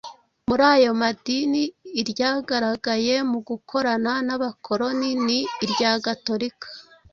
Muri 0.47 0.63
ayo 0.75 0.91
madini 1.01 1.63
iryagaragaye 2.01 3.15
mu 3.31 3.39
gukorana 3.47 4.13
n'abakoloni 4.27 5.09
ni 5.25 5.39
irya 5.63 5.91
gatolika 6.05 6.67